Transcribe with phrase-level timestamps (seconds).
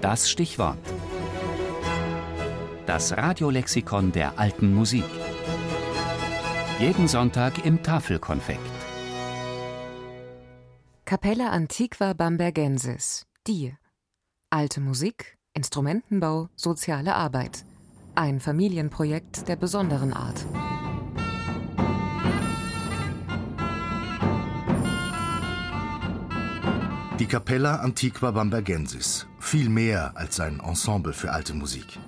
[0.00, 0.78] Das Stichwort.
[2.86, 5.04] Das Radiolexikon der alten Musik.
[6.78, 8.60] Jeden Sonntag im Tafelkonfekt.
[11.04, 13.26] Capella Antiqua Bambergensis.
[13.46, 13.74] Die.
[14.48, 17.66] Alte Musik, Instrumentenbau, soziale Arbeit.
[18.14, 20.46] Ein Familienprojekt der besonderen Art.
[27.20, 29.26] Die Capella Antiqua Bambergensis.
[29.40, 31.98] Viel mehr als ein Ensemble für alte Musik.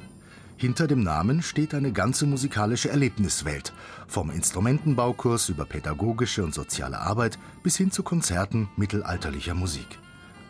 [0.57, 3.75] Hinter dem Namen steht eine ganze musikalische Erlebniswelt.
[4.07, 9.99] Vom Instrumentenbaukurs über pädagogische und soziale Arbeit bis hin zu Konzerten mittelalterlicher Musik.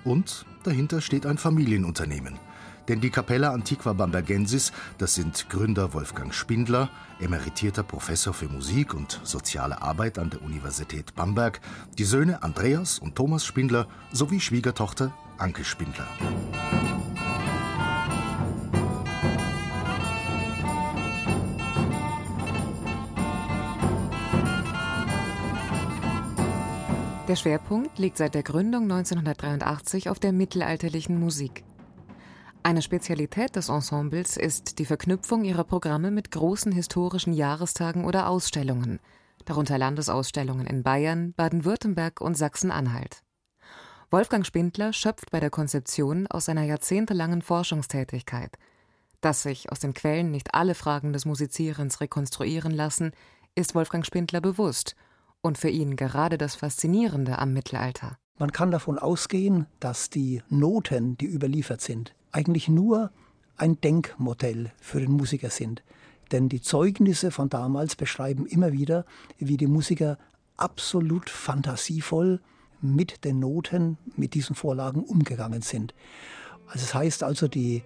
[0.05, 2.39] Und dahinter steht ein Familienunternehmen–
[2.93, 9.19] denn die Capella Antiqua Bambergensis, das sind Gründer Wolfgang Spindler, emeritierter Professor für Musik und
[9.23, 11.63] soziale Arbeit an der Universität Bamberg,
[11.97, 16.07] die Söhne Andreas und Thomas Spindler sowie Schwiegertochter Anke Spindler.
[27.27, 31.65] Der Schwerpunkt liegt seit der Gründung 1983 auf der mittelalterlichen Musik.
[32.65, 39.01] Eine Spezialität des Ensembles ist die Verknüpfung ihrer Programme mit großen historischen Jahrestagen oder Ausstellungen,
[39.45, 43.25] darunter Landesausstellungen in Bayern, Baden-Württemberg und Sachsen-Anhalt.
[44.11, 48.57] Wolfgang Spindler schöpft bei der Konzeption aus seiner jahrzehntelangen Forschungstätigkeit.
[49.21, 53.11] Dass sich aus den Quellen nicht alle Fragen des Musizierens rekonstruieren lassen,
[53.57, 54.95] ist Wolfgang Spindler bewusst
[55.41, 58.19] und für ihn gerade das Faszinierende am Mittelalter.
[58.39, 63.11] Man kann davon ausgehen, dass die Noten, die überliefert sind, eigentlich nur
[63.57, 65.83] ein Denkmodell für den Musiker sind.
[66.33, 69.05] Denn die Zeugnisse von damals beschreiben immer wieder,
[69.39, 70.19] wie die Musiker
[70.57, 72.41] absolut fantasievoll
[72.81, 75.95] mit den Noten, mit diesen Vorlagen umgegangen sind.
[76.67, 77.83] Also das heißt also, die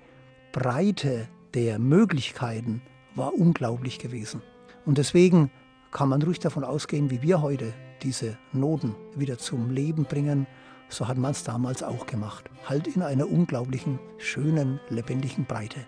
[0.53, 2.83] Breite der Möglichkeiten
[3.14, 4.42] war unglaublich gewesen.
[4.84, 5.50] Und deswegen
[5.91, 7.72] kann man ruhig davon ausgehen, wie wir heute
[8.03, 10.47] diese Noten wieder zum Leben bringen
[10.88, 12.50] so hat man es damals auch gemacht.
[12.64, 15.86] Halt in einer unglaublichen, schönen, lebendigen Breite.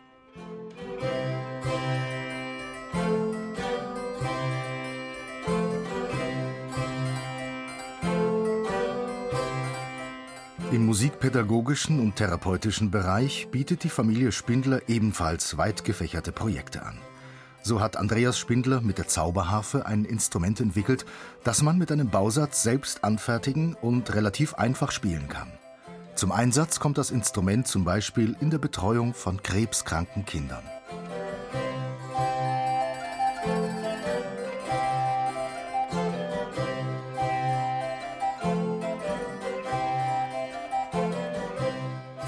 [10.71, 16.99] Im musikpädagogischen und therapeutischen Bereich bietet die Familie Spindler ebenfalls weit gefächerte Projekte an.
[17.69, 21.05] So hat Andreas Spindler mit der Zauberharfe ein Instrument entwickelt,
[21.45, 25.53] das man mit einem Bausatz selbst anfertigen und relativ einfach spielen kann.
[26.15, 30.63] Zum Einsatz kommt das Instrument zum Beispiel in der Betreuung von krebskranken Kindern.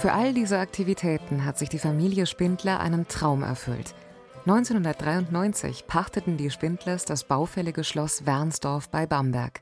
[0.00, 3.94] Für all diese Aktivitäten hat sich die Familie Spindler einen Traum erfüllt–
[4.46, 9.60] 1993 pachteten die Spindlers das baufällige Schloss Wernsdorf bei Bamberg.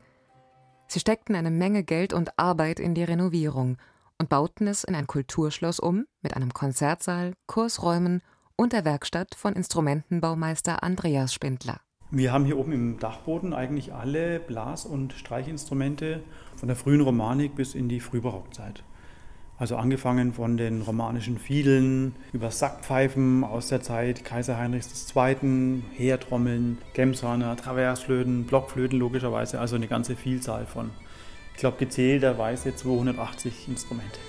[0.87, 3.77] Sie steckten eine Menge Geld und Arbeit in die Renovierung
[4.19, 8.23] und bauten es in ein Kulturschloss um mit einem Konzertsaal, Kursräumen
[8.55, 11.81] und der Werkstatt von Instrumentenbaumeister Andreas Spindler.
[12.13, 16.23] Wir haben hier oben im Dachboden eigentlich alle Blas- und Streichinstrumente
[16.55, 18.85] von der frühen Romanik bis in die Frühbarockzeit.
[19.59, 26.79] Also angefangen von den romanischen Fiedeln, über Sackpfeifen aus der Zeit Kaiser Heinrichs II., Heertrommeln,
[26.95, 30.91] Gemshörner, Traversflöten, Blockflöten logischerweise, also eine ganze Vielzahl von,
[31.55, 34.21] ich glaube gezählterweise 280 Instrumente.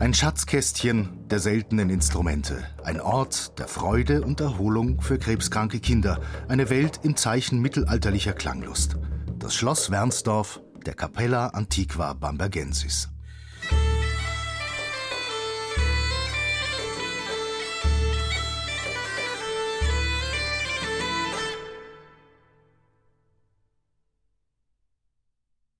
[0.00, 6.70] Ein Schatzkästchen der seltenen Instrumente, ein Ort der Freude und Erholung für krebskranke Kinder, eine
[6.70, 8.96] Welt im Zeichen mittelalterlicher Klanglust.
[9.38, 13.10] Das Schloss Wernsdorf der Capella Antiqua Bambergensis.